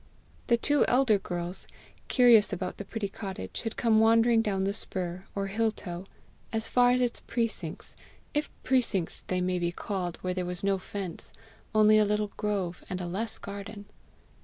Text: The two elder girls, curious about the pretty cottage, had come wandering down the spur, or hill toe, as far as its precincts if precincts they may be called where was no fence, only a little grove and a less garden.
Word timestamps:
The 0.47 0.57
two 0.57 0.83
elder 0.87 1.19
girls, 1.19 1.67
curious 2.07 2.51
about 2.51 2.77
the 2.77 2.85
pretty 2.85 3.07
cottage, 3.07 3.61
had 3.61 3.77
come 3.77 3.99
wandering 3.99 4.41
down 4.41 4.63
the 4.63 4.73
spur, 4.73 5.25
or 5.35 5.45
hill 5.45 5.69
toe, 5.71 6.07
as 6.51 6.67
far 6.67 6.89
as 6.89 7.01
its 7.01 7.19
precincts 7.19 7.95
if 8.33 8.49
precincts 8.63 9.23
they 9.27 9.41
may 9.41 9.59
be 9.59 9.71
called 9.71 10.17
where 10.23 10.43
was 10.43 10.63
no 10.63 10.79
fence, 10.79 11.31
only 11.75 11.99
a 11.99 12.05
little 12.05 12.31
grove 12.35 12.83
and 12.89 12.99
a 12.99 13.05
less 13.05 13.37
garden. 13.37 13.85